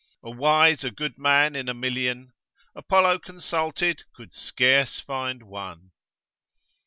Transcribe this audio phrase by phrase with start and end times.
[0.23, 2.33] A wise, a good man in a million,
[2.73, 5.91] Apollo consulted could scarce find one.